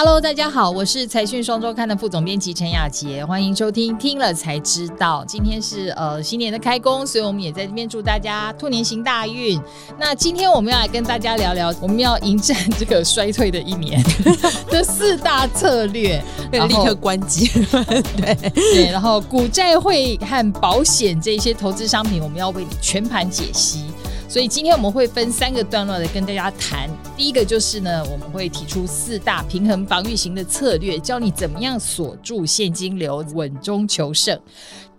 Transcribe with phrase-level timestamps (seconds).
[0.00, 5.24] Hello，大家好，我是财讯双周刊的副总编辑陈雅洁，欢迎收听听了才知道。
[5.26, 9.60] 今天是呃新年的开工，所以我们也在这边祝大家兔年行大运。
[9.98, 14.00] 那今天我们要来跟大家聊聊，我们要迎战这个衰退的一年
[14.70, 16.22] 的四大策略，
[16.52, 17.48] 立刻关机。
[17.68, 23.86] 对 对，然后股债汇和保险这些投资商品，我们要为你全盘解析。
[24.28, 26.86] 所以今天我们会分三个段落来跟大家谈。
[27.16, 34.38] 第一个就是呢，我们会提出四大平衡防御型的策略，教你怎么样锁住现金流，稳中求胜。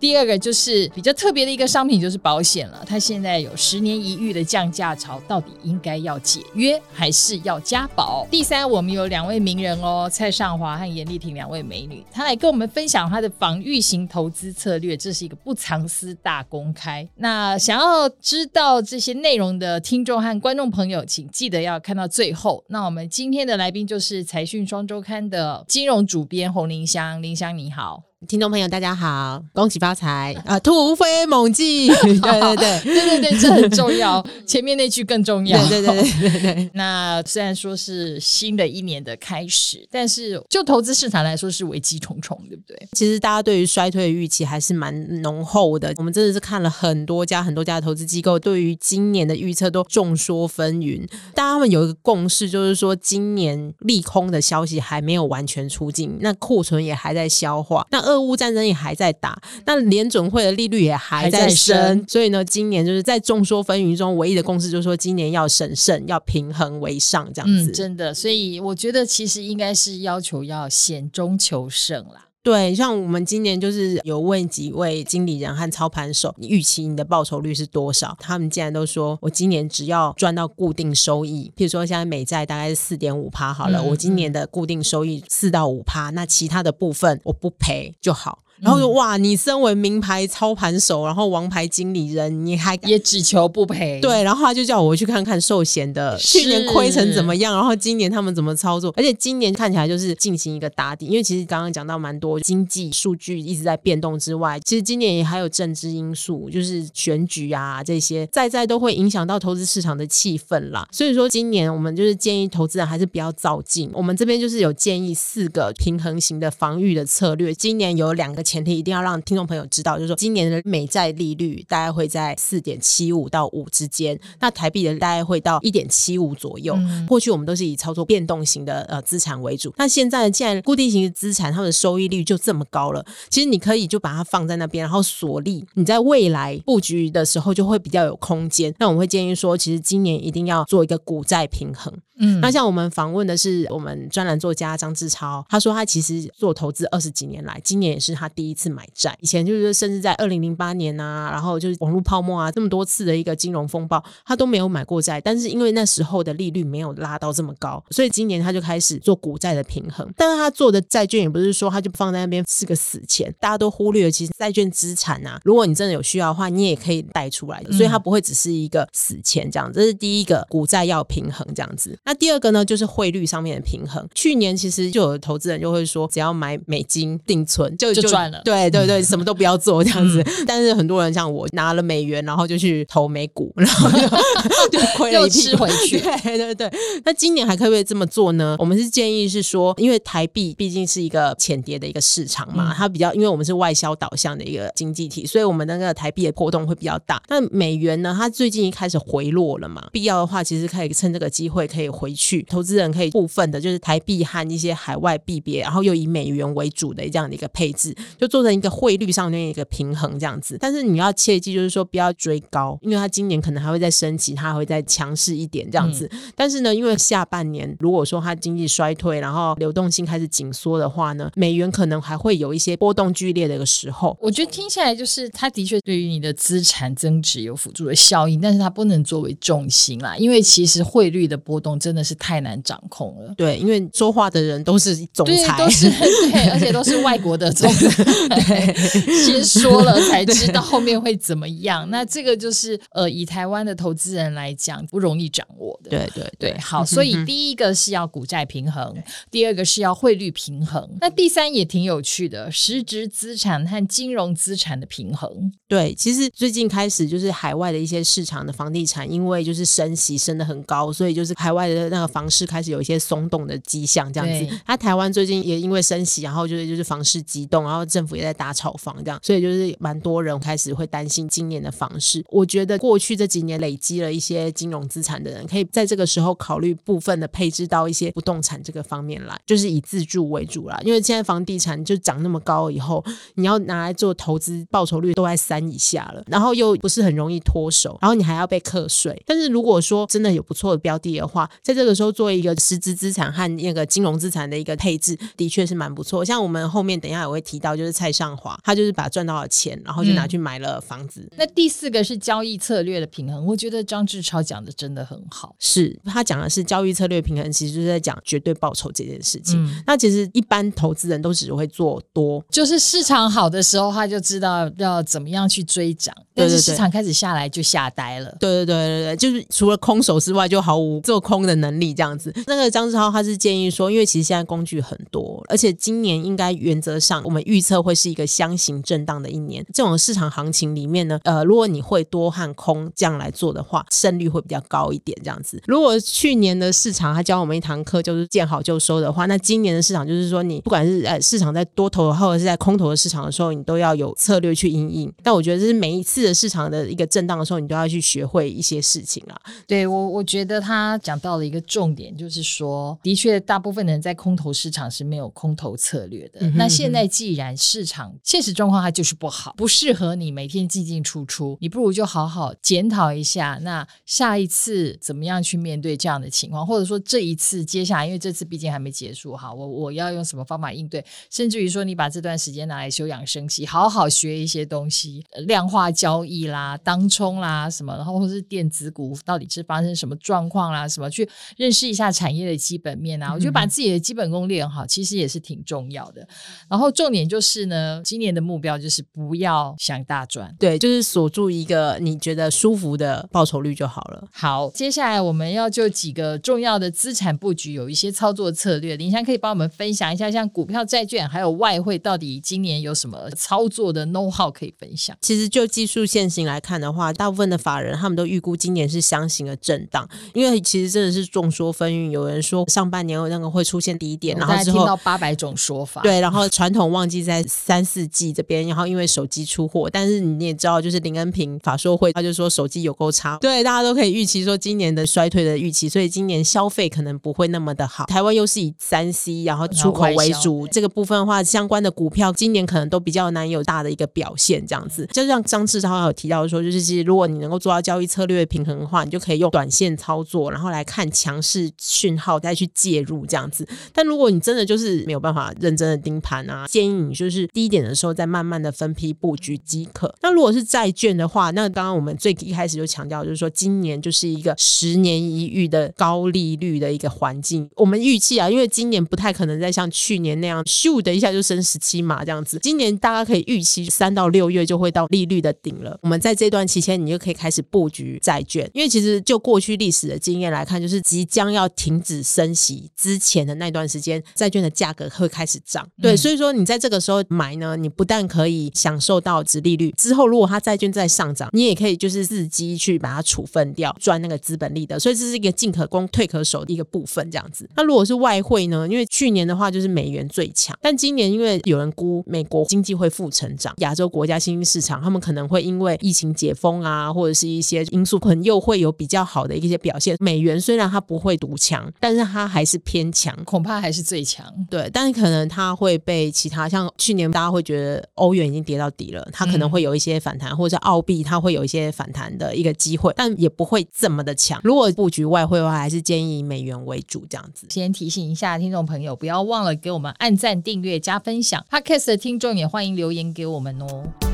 [0.00, 2.82] 第二个就是比较特别的一个商品，就是保险了。
[2.86, 8.26] 它现在有十年一遇的降价潮，到底应该要解约还是要加保？
[8.30, 17.06] 第三，我们有两位名人哦，蔡尚华和严丽婷两位美女，她来跟我们分享她的防御型投资策略，这是一个不藏私大公开。
[17.16, 22.64] 那想要知道这些内容的听众和观众朋友，请记得要看到最后。
[22.68, 28.09] 那我们今天的来宾就是财讯双周刊的金融主编洪玲香，玲香你好。
[28.28, 30.60] 听众朋友，大家好，恭喜发财啊！
[30.60, 34.22] 突飞猛进， 对对对对对对，这很重要。
[34.46, 36.70] 前面那句更重要，对对对对对。
[36.74, 42.88] 那虽然说是新的一年的开始，但是就投资市场来说是危机重重，对不对？
[42.92, 45.90] 其实大家对于衰退的预期还是蛮浓厚的。
[45.96, 51.08] 我们真的是看了很多家很多家的投资机构，对于今年的预测都众说纷纭。
[51.34, 57.86] 但他们有一个共识，就是说今年利空的消息还没有完全出尽，那库存也还在消化。
[57.90, 67.70] 那俄乌战争也还在打，那联准会的利率也还在升，所以呢，今年就是在众说纷纭中，唯一的共识就是说，今年要审慎，要平衡为上，这样子。
[67.70, 72.26] 嗯，真的，所以我觉得其实应该是要求要险中求胜啦。
[72.42, 78.16] 对，像我们今年就是有问几位经理人和操盘手，你预期你的报酬率是多少？
[78.18, 88.38] 他们竟然都说，我今年只要赚到固定收益，譬如说现在美债大概是四点五趴好了，我今年的固定收益四到五趴，那其他的部分我不赔就好。
[88.62, 94.00] 然后说哇，你身为名牌操盘手，然后王牌经理人，你还也只求不赔？
[94.00, 98.92] 对，然后他就叫我去看看寿险的去年亏成怎么样，然后今年他们怎么操作？
[98.96, 110.86] 而且今年看起来就是进行一个打底，因为其实刚刚讲到蛮多经济数据一直在变动之外，其实今年也还有政治因素，就是选举啊这些在在都会影响到投资市场的气氛啦。
[110.92, 113.90] 所以说今年我们就是建议投资人还是不要躁进。
[113.94, 118.44] 我们这边就是有建议四个平衡型的防御的策略，今年有两个。
[118.50, 126.74] 前提一定要让听众朋友知道，就是说今年的美债利率大概会在四点七五到五之间，那台币的大概会到一点七五左右。
[126.74, 127.06] 嗯。
[127.06, 138.74] 过去我们都是以操作变动型的呃资产为主，那现在既然固定型的资产它们的收益率就这么高了，其实你可以就把它放在那边，然后锁利，你在未来布局的时候就会比较有空间。
[138.80, 141.92] 那我们会建议说，其实今年一定要做一个股债平衡。
[142.20, 149.16] 嗯，那像我们访问的是我们专栏作家张志超，他说他其实做投资二十几年来，今年也是他第一次买债。
[149.20, 155.20] 以前就是甚至在二零零八年啊，然后就是网络泡沫啊，这么多次的一个金融风暴，他都没有买过债。
[155.20, 160.08] 但是因为那时候的利率没有拉到这么高，所以今年他就开始做股债的平衡。
[160.16, 169.72] 但是他做的债券也不是说他就放在那边是个死钱，大家都忽略了，其实债券资产啊，如果你真的有需要的话，你也可以贷出来的，所以它不会只是一个死钱这样。
[169.72, 171.98] 这是第一个，股债要平衡这样子。
[172.10, 174.04] 那第二个呢，就是汇率上面的平衡。
[174.16, 178.42] 去年其实就有投资人就会说，只要买美金定存就就赚了。
[178.44, 180.20] 对对对，什么都不要做这样子。
[180.20, 184.08] 嗯、但是很多人像我拿了美元，然后就去投美股，然后就
[184.76, 186.00] 就亏了一屁吃回去。
[186.00, 186.68] 对对对。
[187.04, 188.56] 那今年还可不可以这么做呢？
[188.58, 197.22] 我们是建议是说，因为台币毕竟是一个浅跌的一个市场嘛，嗯、它比较因为我们是外销导向的一个经济体，所以我们那个台币的波动会比较大。
[197.28, 202.42] 那美元呢，它最近一开始回落了嘛，必要的话，其实可以趁这个机会可以回去。
[202.44, 210.56] 投资人可以部分的，就是台币和一些海外币别，然后又以美元为主的这样的一个配置，就做成一个汇率上面一个平衡这样子。
[210.58, 216.08] 但是你要切记，就是说不要追高，因为它今年可能还会再升级，它还会再强势一点这样子。
[216.12, 224.16] 嗯、但是呢，因为下半年如果说它经济衰退，然后流动性开始紧缩的话呢，美元可能还会有一些波动剧烈的一个时候。
[224.20, 232.40] 我觉得听起来就是它的确对于你的资产增值有辅助的效应，但是它不能作为重心啦，因为其实汇率的波动真的是太。
[232.40, 235.90] 难掌控了，对，因为说话的人都是总裁，都是
[236.32, 238.74] 对，而且都是外国的总裁， 对，
[239.22, 241.86] 先说了才知道后面会怎么样。
[241.90, 245.90] 那这个就是呃，以台湾的投资人来讲，不容易掌握的。
[245.90, 248.96] 对对对，好，所以第一个是要股债平衡，
[249.30, 255.52] 第二个是要汇率平衡，那第三也挺有趣的，实质资产和金融资产的平衡。
[255.68, 264.56] 对，其实最近开始就是海外的一些市场的房地产，因为就是升息升的很高，所以就是海外的那个房市开始有一些松动的迹象，这样子。
[264.66, 272.24] 它台湾最近也因为升息，然后就是就是房市激动，然后政府也在打炒房，这样，所以就是蛮多人开始会担心今年的房市。
[272.30, 280.80] 我觉得过去这几年累积了一些金融资产的人，可以在这个时候考虑部分的配置到一些不动产这个方面来，就是以自住为主啦。
[280.84, 289.22] 因为现在房地产就涨那么高，以后你要拿来做投资，报酬率都在三以下了，然后又不是很容易脱手，然后你还要被课税。
[289.26, 296.24] 但是如果说真的有不错的标的的话，在这个时候做一个实质资产和那个金融资产的一个配置，的确是蛮不错。
[296.24, 301.20] 像我们后面等一下也会提到，就是蔡尚华，他就是把赚到的钱，然后就拿去买了房子。
[301.22, 301.36] 嗯。
[301.38, 305.54] 那第四个是交易策略的平衡，我觉得张志超讲的真的很好。
[305.58, 309.62] 是他讲的是交易策略平衡，其实就是在讲绝对报酬这件事情。
[309.64, 316.14] 嗯、那其实一般投资人都只会做多，就是市场好的时候，他就知道要怎么样去追涨。
[316.34, 318.34] 但是市场开始下来就吓呆了。
[318.40, 322.32] 对对对对对，就是除了空手之外，就毫无做空的的能力这样子。
[322.46, 329.64] 那个张志豪他是建议说，因为其实现在工具很多，而且今年应该原则上我们预测会是一个箱型震荡的一年。
[329.72, 335.62] 这种市场行情里面呢，呃，如果你会多和空这样来做的话，胜率会比较高一点这样子。
[335.66, 345.12] 如果去年的市场他教我们一堂课就是见好就收的话，那今年的市场就是说你不管是呃市场在多头或者是在空头的市场的时候，你都要有策略去因应。
[345.22, 349.36] 但我觉得这是每一次的市场的一个震荡的时候，你都要去学会一些事情啊。
[349.66, 356.38] 对我，我觉得他讲到了一个重点，就是说，的确，大部分人在空头市场是没有空头策略的。
[356.40, 356.56] 嗯哼嗯哼。
[356.58, 386.26] 那现在既然市场现实状况它就是不好，不适合你每天进进出出，你不如就好好检讨一下，那下一次怎么样去面对这样的情况，或者说这一次接下来，因为这次毕竟还没结束哈，我我要用什么方法应对，甚至于说你把这段时间拿来休养生息，好好学一些东西，量化交易啦、当冲啦什么，然后或是电子股到底是发生什么状况啦，什么去认识一下产业的基本面啊，我觉得把自己的基本功练好，其实也是挺重要的。
[386.68, 394.28] 然后重点就是呢，今年的目标就是不要想大赚，对，就是锁住一个你觉得舒服的报酬率就好了。
[394.32, 405.16] 好，接下来我们要就几个重要的资产布局有一些操作策略，林香可以帮我们分享一下，像股票、债券还有外汇，到底今年有什么操作的 know how 可以分享？
[405.20, 428.04] 其实就技术线型来看的话，大部分的法人他们都预估今年是箱型的震荡，因为其实真的是众说纷纭，有人说上半年那个会出现低点，然后之后听到八百种说法，对，然后传统旺季在三四季这边，然后因为手机出货，但是你也知道，就是林恩平法说会，他就说手机有够差，对，大家都可以预期说今年的衰退的预期，所以今年消费可能不会那么的好。
[428.06, 443.66] 台湾又是以三 C 然后出口为主，这个部分的话，相关的股票今年可能都比较难有大的一个表现，这样子，就像张志超有提到说，就是其实如果你能够做到交易策略平衡的话，你就可以用短线操作，然后来看强势讯号再去介入这样子。
[443.92, 450.14] 但如果你真的就是没有办法认真的盯盘啊，建议你就是低点的时候再慢慢的分批布局即可。
[450.22, 457.68] 那如果是债券的话，那刚刚我们最一开始就强调，就是说今年就是一个十年一遇的高利率的一个环境。
[457.76, 462.58] 我们预期啊，因为今年不太可能再像去年那样咻的一下就升十七码这样子。
[462.62, 465.98] 今年大家可以预期三到六月就会到利率的顶了。
[466.02, 475.88] 我们在这段期间，你就可以开始布局债券，因为其实就过去历史的经验来看，就是即将要停止升息之前的那段时间，债券的价格会开始涨。
[476.00, 484.98] 对，所以说你在这个时候买呢，你不但可以享受到值利率，之后如果它债券再上涨，你也可以就是伺机去把它处分掉，赚那个资本利得。
[484.98, 487.68] 所以这是一个进可攻退可守的一个部分，这样子。
[487.76, 488.86] 那如果是外汇呢？
[488.88, 500.16] 因为去年的话就是美元最强，但今年因为有人估美国经济会负成长，亚洲国家新兴市场他们可能会因为疫情解封啊，或者是一些因素，可能又会有比较好的一些表现。
[500.20, 504.46] 美元虽然它不会独强，但是他还是偏强，恐怕还是最强。
[504.68, 514.60] 对，但是可能他会被其他像去年大家会觉得欧元已经跌到底了，它可能会有一些反弹，嗯、或者澳币它会有一些反弹的一个机会，但也不会这么的强。
[514.62, 517.66] 如果布局外汇的话，还是建议以美元为主这样子。
[517.70, 521.64] 先提醒一下听众朋友，不要忘了给我们按赞、订阅、加分享。
[521.70, 524.29] Podcast 的听众也欢迎留言给我们哦。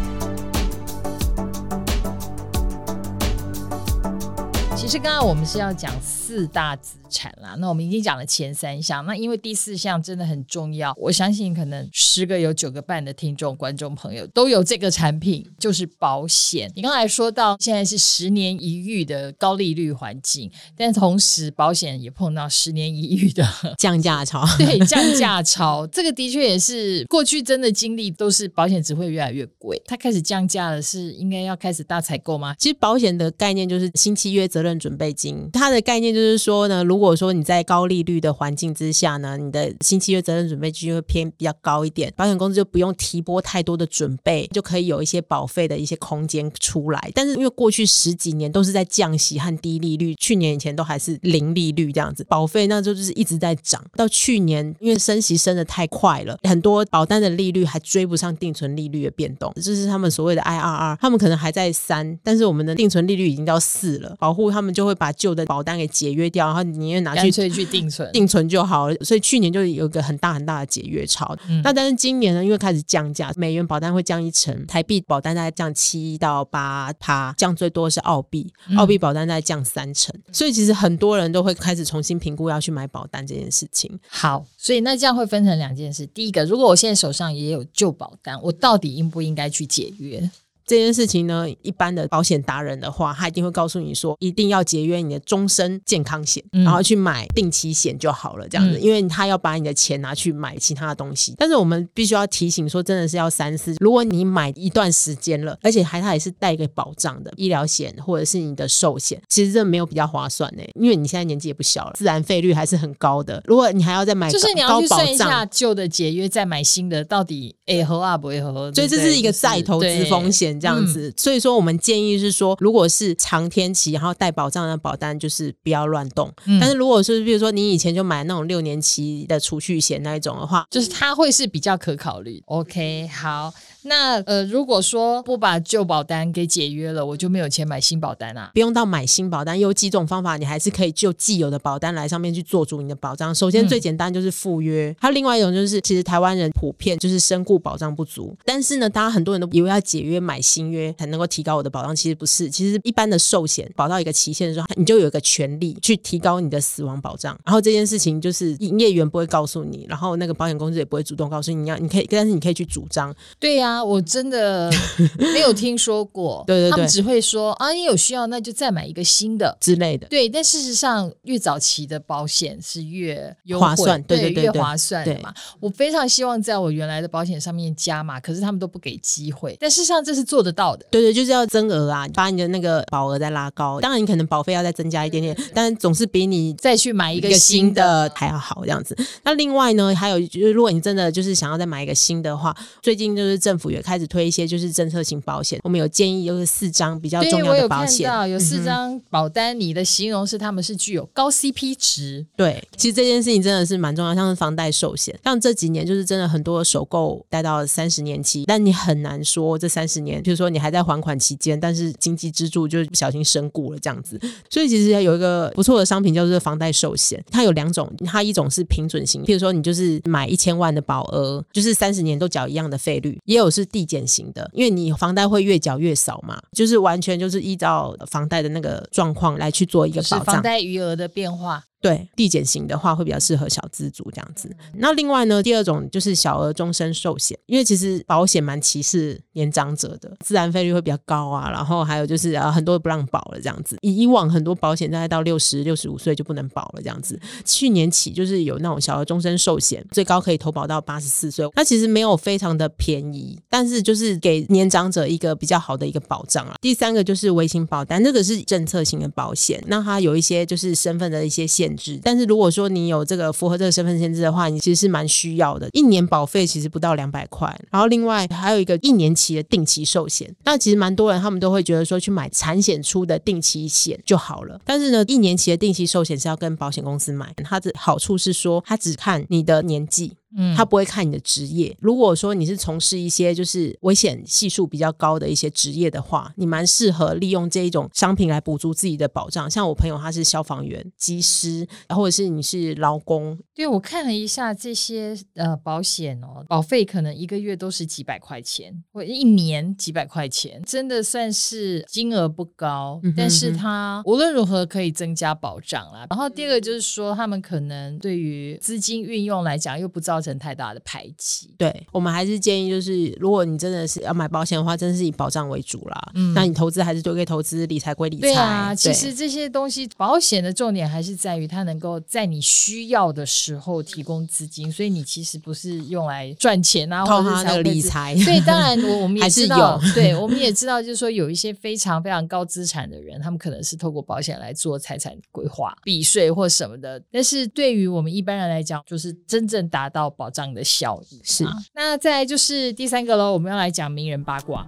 [4.87, 16.71] 其实刚刚我们是要讲四大子产啦，那我们已经讲了前三项，那因为第四项真的很重要，我相信可能十个有九个半的听众观众朋友都有这个产品，就是保险。
[16.75, 23.47] 你刚才说到现在是十年一遇的高利率环境，但同时保险也碰到十年一遇的
[23.79, 32.55] 降价潮， 对，降价潮，这个的确也是过去真的经历都是保险只会越来越贵，它开始降价了，是应该要开始大采购吗？
[32.59, 47.11] 其实保险的概念就是新契约责任准备金，它的概念就是说呢，如果果说你在高利率的环境之下呢，你的新契约责任准备金就会偏比较高一点，保险公司就不用提拨太多的准备，就可以有一些保费的一些空间出来。
[47.15, 53.81] 但是因为过去十几年都是在降息和低利率，去年以前都还是零利率这样子，保费那就是一直在涨。
[53.95, 68.95] 到去年因为升息升的太快了，很多保单的利率还追不上定存利率的变动，这是他们所谓的 IRR，他们可能还在三，但是我们的定存利率已经到四了，保护他们就会把旧的保单给解约掉，然后你宁愿拿去去定存，定存就好了。
[69.05, 71.37] 所以去年就有一个很大很大的解约潮。
[71.49, 80.15] 嗯、那但是今年呢，因为开始降价，美元保单会降一成，台币保单大概降七到八趴，降最多是澳币，澳币保单大概降三成。
[80.27, 83.91] 嗯、所以其实很多人都会开始重新评估要去买保单这件事情。
[84.09, 86.07] 好，所以那这样会分成两件事。
[86.07, 90.31] 第一个，如果我现在手上也有旧保单，我到底应不应该去解约？
[90.67, 101.35] 这件事情呢，一般的保险达人的话，他一定会告诉你说，一定要节约你的终身健康险，嗯、然后去买定期险就好了，这样子，嗯、因为他要把你的钱拿去买其他的东西。
[101.39, 103.75] 但是我们必须要提醒说，真的是要三思。
[103.81, 113.43] 如果你买一段时间了，而且还它也是带一个保障的医疗险或者是你的寿险，其实这没有比较划算呢，因为你现在年纪也不小了，自然费率还是很高的。
[113.47, 118.73] 如果你还要再买，就是你要去算一下旧的节约再买新的，到底哎合啊不会合？
[118.73, 120.59] 所以这是一个再投资风险。
[120.59, 126.33] 这样子，嗯、所以说我们建议是说，如果是长天期，然后带保障的保单，就是不要乱动。
[126.47, 132.43] 嗯、但是如果是比如说你以前就买那种六年期的储蓄险那一种的话，就是它会是比较可考虑。
[132.47, 133.53] OK，好。
[133.89, 138.51] 那呃，如果说不把旧保单给解约了，我就没有钱买新保单啊？
[138.53, 143.33] 不用到买新保单，有几种方法，你还是可以就既有的保单来上面去做足你的保障。
[143.33, 152.51] 首先最简单就是赴约，嗯、还有另外一种就是，其实台湾人普遍就是身故保障不足，但是呢，大家很多人都以为要解约买新约才能够提高我的保障，其实不是。
[152.51, 157.39] 其实一般的寿险保到一个期限的时候，你就有一个权利去提高你的死亡保障。
[157.45, 163.15] 然后这件事情就是营业员不会告诉你，然后那个保险公司也不会主动告诉你，你要你可以，但是你可以去主张。
[163.39, 163.85] 对呀、啊。
[163.87, 164.71] 我真的
[165.17, 170.07] 没有听说过，对对对，他们只会说啊，你有需要那就再买一个新的之类的。
[170.09, 175.33] 对，但事实上越早期的保险是越划算，对对对，越划算的嘛。
[175.61, 179.57] 我非常希望在我原来的保险上面加嘛，可是他们都不给机会。
[179.61, 183.79] 但事实上这是做得到的，对对，就是要增额啊，把你的那个保额再拉高。
[183.81, 188.97] 当然你可能保费要再增加一点点，但总是比你再去买一个新的还要好这样子。
[189.23, 194.07] 那另外呢，还有就是如果你真的就是想要再买一个新的话，最近就是政府也开始。
[194.07, 198.09] 推一些就是政策型保险，我们有建议，就是四张比较重要的保险。
[198.29, 202.25] 有有四张保单，你的形容是他们是具有高 CP 值。
[202.37, 214.19] 对，其实这件事情真的是蛮重要，像是房贷寿险，像这几年就是真的很多首购贷到三十年期，但你很难说这三十年，就是说你还在还款期间，但是经济支柱就不小心身故了这样子。
[214.49, 224.07] 所以其实有一个不错的商品叫做房贷寿险，它有两种，它一种是平准型，譬如说你就是买一千万的保额，就是三十年都缴一样的费率，也有是递减。
[224.07, 231.65] 型的，因为你房贷会越缴越少嘛，就是完全就是依照房贷的那个状况来去做一个保障，房贷余额的变化。
[231.87, 234.51] 对，递减型的话会比较适合小资族这样子。
[234.75, 241.51] 那另外呢，第二种就是小额终身寿险，因为其实保险蛮歧视年长者的，自然费率会比较高啊。
[241.51, 243.77] 然后还有就是啊，很多不让保了这样子。
[243.83, 247.21] 以以往很多保险大概到六十六十五岁就不能保了这样子。
[247.45, 251.47] 去年起就是有那种小额终身寿险，最高可以投保到八十四岁。
[251.55, 256.57] 那其实没有非常的便宜，但是就是给年长者一个比较好的一个保障啊。
[256.61, 265.69] 第三个就是微型保单，这个是政策型的保险，那它有一些就是身份的一些限但是如果说你有这个符合这个身份限制的话，你其实是蛮需要的。
[265.73, 270.35] 一年保费其实不到两百块，然后另外还有一个一年期的定期寿险。
[270.45, 274.61] 那其实蛮多人他们都会觉得说去买产险出的定期险就好了。
[274.65, 280.15] 但是呢，一年期的定期寿险是要跟保险公司买，它的好处是说它只看你的年纪。
[280.37, 281.77] 嗯，他不会看你的职业。
[281.81, 289.51] 如果说你是从事一些就是危险系数比较高的一些职业的话，你蛮适合利用这一种商品来补足自己的保障。
[289.51, 293.39] 像我朋友他是消防员、机师，或者是你是劳工。
[293.55, 306.07] 对，我看了一下这些呃保险哦，保费可能一个月都是几百块钱，或一年几百块钱，真的算是金额不高，嗯哼嗯哼，但是它无论如何可以增加保障啦。
[306.11, 310.26] 然后第二个就是说，他们可能对于资金运用来讲又不造成。
[310.27, 311.55] 成太大的排挤。
[311.57, 316.13] 对，我们还是建议，就是如果你真的是要买保险的话，真的是以保障为主啦。
[316.15, 318.23] 嗯，那你投资还是都可以投资，理财归理财。
[318.23, 328.15] 对啊，对，其实这些东西，保险的重点还是在于它能够在你需要的时候提供资金，所以你其实不是用来赚钱啊，靠它的理财。
[328.17, 337.01] 对，当然我我们也 知道，对，我们也知道，就是说有一些非常非常高资产的人，他们可能是透过保险来做财产规划、避税或什么的。
[337.11, 341.21] 但是对于我们一般人来讲，就是真正达到保障的效益。
[341.23, 344.67] 是，啊，那再来就是第三个喽，我们要来讲名人八卦。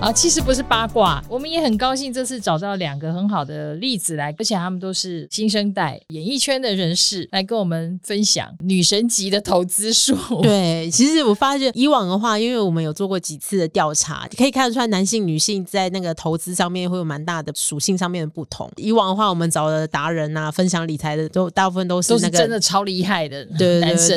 [0.00, 10.16] 啊，其实不是八卦，我们也很高兴这次找到两个很好的例子来，而且他们都是新生代演艺圈的人士来跟我们分享女神级的投资术。
[10.40, 18.70] 对，其实我发现以往的话，因为我们有做过几次的调查，可以看得出来男性、女性在那个投资上面会有蛮大的属性上面的不同。
[18.76, 23.44] 以往的话，我们找的达人啊，分享理财的都大部分都是那个都是真的超厉害的
[23.80, 24.16] 男生。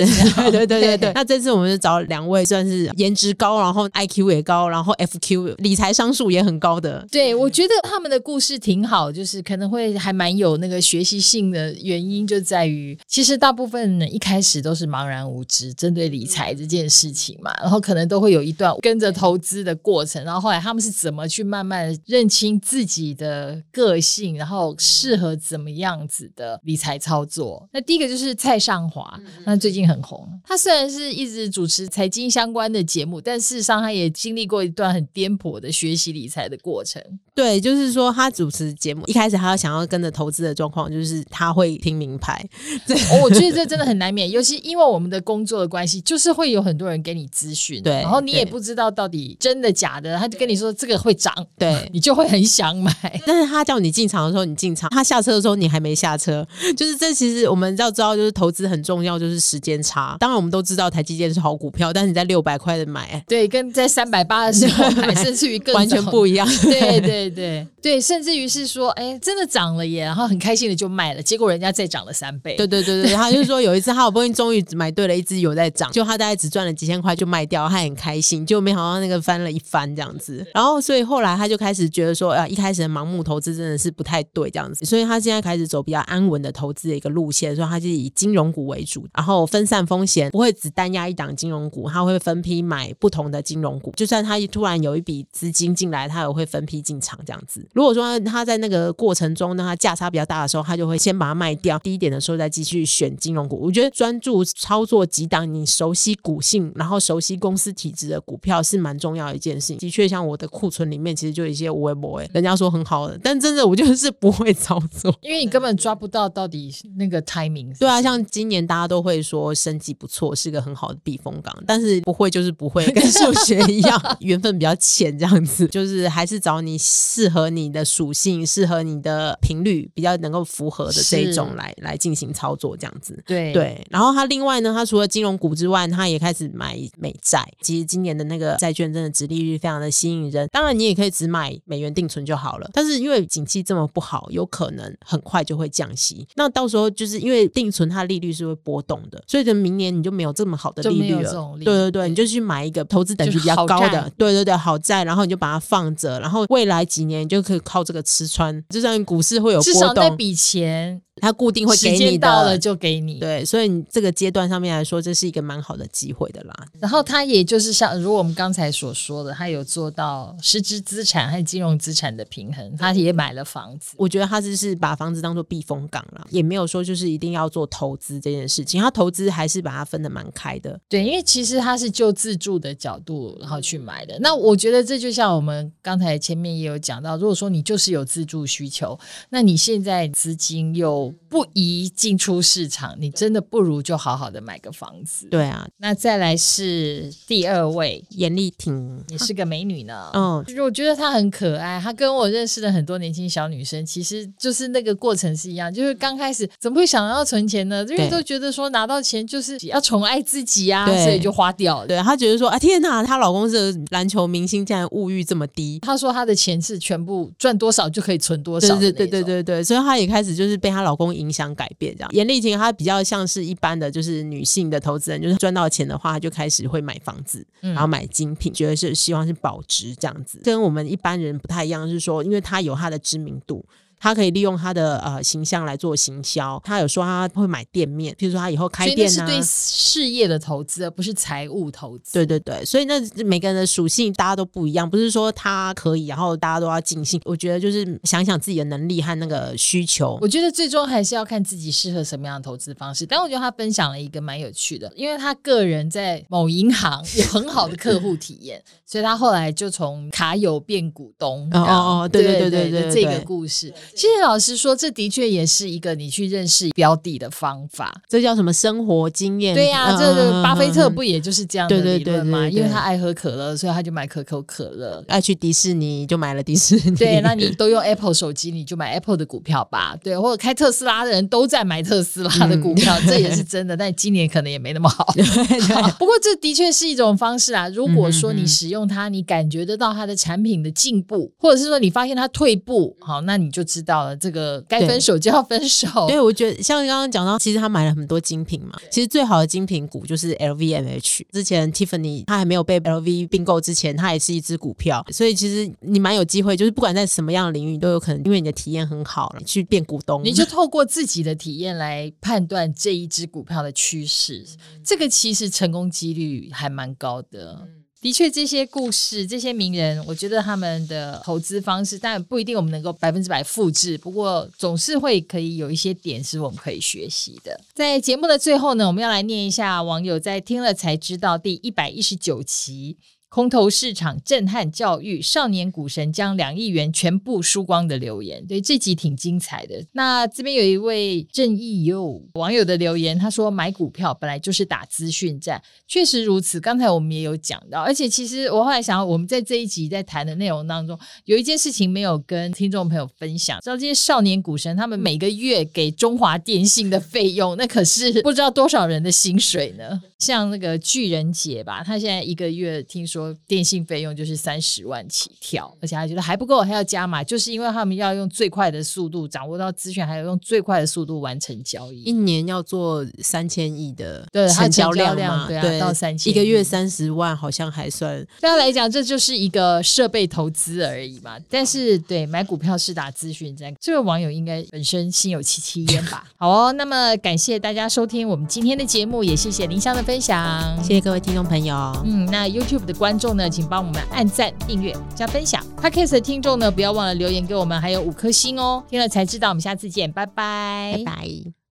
[0.50, 1.12] 对对对对对对对。
[1.14, 27.68] 那这次我们就找两位算是颜值高，然后 IQ 也高，然后 FQ 理财商数也很高的，对，我觉得他们的故事挺好，就是可能会还蛮有那个学习性的原因，就在于其实大部分人一开始都是茫然无知，针对理财这件事情嘛，然后可能都会有一段跟着投资的过程，然后后来他们是怎么去慢慢认清自己的个性，然后适合怎么样子的理财操作。
[27.72, 36.04] 那第一个就是蔡尚华，那最近很红，他虽然是一直主持财经相关的节目，但事实上他也经历过一段很颠簸的学习。
[36.14, 37.02] 理财的过程，
[37.34, 42.46] 对，就是说他主持节目一开始他想要跟着投资的状况，就是他会听名牌。
[42.86, 52.94] 对，我觉得 这真的很难免，尤其因为我们的工作的关系，就是会有很多人给你咨询，对，然后你也不知道到底真的假的，他就跟你说这个会涨，对， 你就会很想买。
[53.26, 56.46] 但是他叫你进场的时候，你进场；他下车的时候，你还没下车。
[56.78, 60.16] 就是这其实我们要知道，就是投资很重要，就是时间差。
[60.20, 65.74] 当然我们都知道台积电是好股票，但是你在六百块的买，对，跟在三百八的时候 买，甚至于更。
[65.74, 72.56] 完全不一样， 对 对对对，甚至于是说，哎，真的涨了耶，然后很开心的就卖了，结果人家再涨了三倍。
[72.56, 80.46] 对对对对，他就是说有一次他好不容易终于买对了一只有在涨，就他大概只赚了几千块就卖掉，他很开心，就没想到那个翻了一番这样子。
[80.54, 96.44] 然后所以后来他就开始觉得说，啊，一开始的盲目投资真的是不太对这样子，所以他现在开始走比较安稳的投资的一个路线，所以他就以金融股为主，然后分散风险，不会只单押一档金融股，他会分批买不同的金融股，就算他突然有一笔资金进来，他也会。
[96.54, 103.58] 分批进场这样子，如果说他在那个过程中，那他价差比较大的时候，他就会先把它卖掉，低一点的时候再继续选金融股。
[103.60, 109.78] 我觉得专注操作几档你熟悉股性，然后熟悉公司体质的股票是蛮重要的一件事情。
[109.78, 117.80] 的确，像我的库存里面，其实就有一些微博，人家说很好的，但真的我就是不会操作，因为你根本抓不到到底那个 timing 是是。
[117.80, 126.44] 对啊，像今年大家都会说升级不错，是个很好的避风港，但是不会就是不会，跟数学一样， 缘分比较浅这样子，就是还是。
[126.44, 133.18] 找你适合你的属性、适合你的频率比较能够符合的这一种来来进行操作，这样子。
[133.26, 133.82] 对对。
[133.90, 137.48] 然后他另外呢，他除了金融股之外，他也开始买美债。
[137.62, 140.46] 其实今年的那个债券真的值利率非常的吸引人。
[140.52, 142.70] 当然，你也可以只买美元定存就好了。
[142.74, 146.28] 但是因为景气这么不好，有可能很快就会降息。
[146.36, 151.32] 那到时候就是因为定存它的利率是会波动的，所以等明年你就没有这么好的利率了。
[151.64, 156.46] 对对对，你就去买一个投资等级比较高的，对对对，好债，然后你就把它放着，然后。
[156.50, 161.02] 未来几年你就可以靠这个吃穿，就算股市会有波动，至少那笔钱。
[161.22, 163.20] 它固定会给你的，时间到了就给你。
[163.20, 166.54] 对，所以你这个阶段上面来说，这是一个蛮好的机会的啦。
[166.80, 173.94] 然后它也就是像，如果我们刚才所说的，它有做到实质资产和金融资产的平衡，他也买了房子。
[173.96, 178.82] 我觉得他就是把房子当做避风港了，也没有说就是一定要做投资这件事情。
[178.82, 180.78] 他投资还是把它分得蛮开的。
[180.90, 184.18] 对，因为其实他是就自住的角度然后去买的。
[184.20, 189.00] 那我觉得这就像我们刚才前面也有讲到，如果说你就是有自住需求，
[189.30, 195.28] 那你现在资金又不宜进出市场，你真的不如就好好的买个房子。
[195.28, 200.10] 对啊，那再来是第二位严丽婷，也是个美女呢。
[200.14, 201.80] 嗯，就是我觉得她很可爱。
[201.80, 207.86] 她跟我认识的很多年轻小女生，其实就是那个过程是一样，就是刚开始怎么会想要存钱呢？
[207.90, 211.88] 因为都觉得说拿到钱就是要宠爱自己啊，所以就花掉了。
[211.88, 215.80] 对，她觉得说啊，天哪，她老公是篮球明星，竟然物欲这么低。
[215.80, 218.76] 她说她的钱是全部赚多少就可以存多少。
[218.78, 233.66] 对对对对对，所以她也开始就是被她老公影响改变这样，严丽婷她比较像是一般的就是女性的投资人，就是赚到钱的话，她就开始会买房子，然后买精品，觉得是希望是保值这样子，跟我们一般人不太一样，是说因为她有她的知名度。
[234.04, 236.62] 他可以利用他的呃形象来做行销。
[236.62, 242.12] 他有说他会买店面，譬如说他以后开店是对事业的投资，而不是财务投资。
[242.12, 247.22] 对对对，所以那每个人的属性大家都不一样，不是说他可以，然后大家都要尽兴。
[247.24, 250.20] 我觉得就是想想自己的能力和那个需求。
[250.20, 253.06] 我觉得最终还是要看自己适合什么样的投资方式。
[253.06, 261.50] 但我觉得他分享了一个蛮有趣的，因为他个人在某银行有很好的客户体验，所以他后来就从卡友变股东。
[261.54, 268.02] 哦哦，对对对对对，这个故事，其实老师说，这的确也是一个你去认识标的的方法。
[268.10, 269.54] 这叫什么生活经验？
[269.54, 272.42] 对呀、啊，这个巴菲特不也就是这样的理论吗？
[272.42, 276.96] 对对对对对，因为他爱喝可乐，所以他就买可口可乐；爱去迪士尼就买了迪士尼。
[276.96, 279.96] 对，那你都用 Apple 手机，你就买 Apple 的股票吧。
[280.04, 283.78] 对，或者开特斯拉的人都在买特斯拉的股票，嗯、这也是真的。
[283.78, 285.06] 但今年可能也没那么好。
[286.00, 287.70] 不过这的确是一种方式啊。
[287.70, 296.06] 如果说你使用它，你感觉得到它的产品的进步，或者是说你发现它退步，好，那你就知道了，这个该分手就要分手。
[296.08, 298.80] 对，我觉得像刚刚讲到，其实他买了很多精品嘛。
[298.92, 301.24] 其实最好的精品股就是 LVMH。
[301.32, 305.04] 之前 Tiffany 他还没有被 LV 并购之前，它也是一只股票。
[305.12, 310.22] 所以其实你蛮有机会，就是不管在什么样的领域都有可能，因为你的体验很好，去变股东。
[310.24, 314.46] 你就透过自己的体验来判断这一只股票的趋势，
[314.84, 317.68] 这个其实成功几率还蛮高的。
[318.04, 323.98] 的确，这些故事、这些名人，我觉得他们的投资方式，但不一定我们能够百分之百复制。
[323.98, 327.58] 不过，总是会可以有一些点是我们可以学习的。
[327.74, 332.98] 在节目的最后呢，我们要来念一下网友在听了才知道第一百一十九期。
[333.34, 339.84] 空头市场震撼教育，少年股神将两亿元全部输光的留言，对，这集挺精彩的。
[339.94, 346.60] 那这边有一位正义友网友的留言，他说买股票本来就是打资讯战，确实如此。
[346.60, 360.00] 刚才我们也有讲到，而且其实我后来想，我们在这一集在谈的内容当中，有一件事情没有跟听众朋友分享，知道这些少年股神他们每个月给中华电信的费用，那可是不知道多少人的薪水呢。
[360.20, 363.23] 像那个巨人姐吧，他现在一个月听说。
[363.48, 372.04] 电信费用就是三十万起跳，而且还觉得还不够，还要加码，就是因为他们要用最快的速度掌握到资讯，还有用最快的速度完成交易。
[372.04, 375.48] 一年要做三千亿的成交量嘛？
[375.48, 378.18] 对啊，到三千，一个月三十万，好像还算。
[378.42, 381.38] 对他来讲，这就是一个设备投资而已嘛。
[381.50, 386.24] 但是，对买股票是打资讯战，这位网友应该本身心有戚戚焉吧？
[386.38, 391.76] 好哦，那么感谢大家收听我们今天的节目，也谢谢林香的分享，谢谢各位听众朋友。
[392.06, 395.64] 嗯，那 YouTube 的观众呢，请帮我们按赞、订阅、加分享。
[395.80, 398.84] Podcast 的听众呢，不要忘了留言给我们，还有五颗星哦。
[398.90, 401.63] 听了才知道，我们下次见，拜拜，拜拜。